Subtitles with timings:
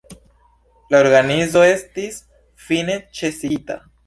[0.93, 2.19] La organizo estis
[2.71, 3.79] fine ĉesigita.